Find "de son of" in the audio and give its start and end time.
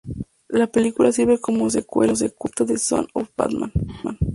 2.65-3.29